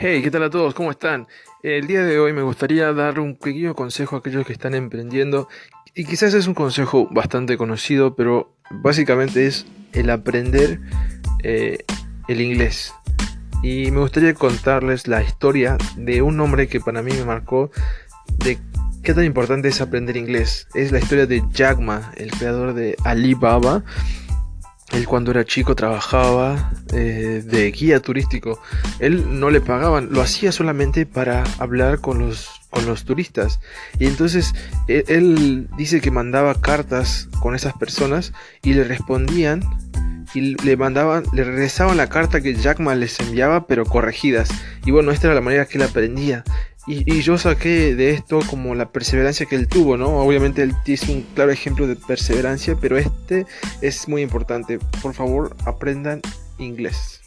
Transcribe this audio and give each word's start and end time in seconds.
Hey, 0.00 0.22
¿qué 0.22 0.30
tal 0.30 0.44
a 0.44 0.50
todos? 0.50 0.74
¿Cómo 0.74 0.92
están? 0.92 1.26
El 1.60 1.88
día 1.88 2.04
de 2.04 2.20
hoy 2.20 2.32
me 2.32 2.42
gustaría 2.42 2.92
dar 2.92 3.18
un 3.18 3.34
pequeño 3.34 3.74
consejo 3.74 4.14
a 4.14 4.20
aquellos 4.20 4.46
que 4.46 4.52
están 4.52 4.76
emprendiendo 4.76 5.48
y 5.92 6.04
quizás 6.04 6.34
es 6.34 6.46
un 6.46 6.54
consejo 6.54 7.08
bastante 7.10 7.56
conocido, 7.56 8.14
pero 8.14 8.54
básicamente 8.70 9.48
es 9.48 9.66
el 9.92 10.10
aprender 10.10 10.78
eh, 11.42 11.78
el 12.28 12.40
inglés. 12.40 12.94
Y 13.64 13.90
me 13.90 13.98
gustaría 13.98 14.34
contarles 14.34 15.08
la 15.08 15.20
historia 15.20 15.76
de 15.96 16.22
un 16.22 16.38
hombre 16.38 16.68
que 16.68 16.78
para 16.78 17.02
mí 17.02 17.10
me 17.10 17.24
marcó 17.24 17.72
de 18.44 18.56
qué 19.02 19.14
tan 19.14 19.24
importante 19.24 19.66
es 19.66 19.80
aprender 19.80 20.16
inglés. 20.16 20.68
Es 20.76 20.92
la 20.92 21.00
historia 21.00 21.26
de 21.26 21.42
Jack 21.50 21.80
Ma, 21.80 22.12
el 22.18 22.30
creador 22.30 22.72
de 22.72 22.94
Alibaba 23.02 23.82
él 24.92 25.06
cuando 25.06 25.30
era 25.30 25.44
chico 25.44 25.74
trabajaba 25.74 26.72
eh, 26.92 27.42
de 27.44 27.70
guía 27.70 28.00
turístico. 28.00 28.60
Él 28.98 29.38
no 29.38 29.50
le 29.50 29.60
pagaban, 29.60 30.08
lo 30.10 30.22
hacía 30.22 30.50
solamente 30.52 31.04
para 31.04 31.44
hablar 31.58 32.00
con 32.00 32.18
los, 32.18 32.48
con 32.70 32.86
los 32.86 33.04
turistas. 33.04 33.60
Y 33.98 34.06
entonces 34.06 34.54
él, 34.86 35.04
e, 35.06 35.14
él 35.14 35.68
dice 35.76 36.00
que 36.00 36.10
mandaba 36.10 36.54
cartas 36.54 37.28
con 37.40 37.54
esas 37.54 37.74
personas 37.74 38.32
y 38.62 38.74
le 38.74 38.84
respondían 38.84 39.62
y 40.34 40.54
le 40.62 40.76
mandaban, 40.76 41.24
le 41.32 41.44
regresaban 41.44 41.96
la 41.96 42.08
carta 42.08 42.40
que 42.40 42.54
Jack 42.54 42.80
Ma 42.80 42.94
les 42.94 43.18
enviaba, 43.20 43.66
pero 43.66 43.84
corregidas. 43.84 44.48
Y 44.84 44.90
bueno, 44.90 45.10
esta 45.10 45.28
era 45.28 45.34
la 45.34 45.40
manera 45.40 45.66
que 45.66 45.78
él 45.78 45.84
aprendía. 45.84 46.44
Y, 46.88 47.20
yo 47.20 47.36
saqué 47.36 47.94
de 47.94 48.12
esto 48.12 48.40
como 48.48 48.74
la 48.74 48.90
perseverancia 48.90 49.44
que 49.44 49.56
él 49.56 49.68
tuvo, 49.68 49.98
¿no? 49.98 50.20
Obviamente 50.20 50.62
él 50.62 50.74
es 50.86 51.06
un 51.10 51.20
claro 51.34 51.50
ejemplo 51.50 51.86
de 51.86 51.96
perseverancia, 51.96 52.76
pero 52.80 52.96
este 52.96 53.44
es 53.82 54.08
muy 54.08 54.22
importante. 54.22 54.78
Por 55.02 55.12
favor, 55.12 55.54
aprendan 55.66 56.22
inglés. 56.56 57.20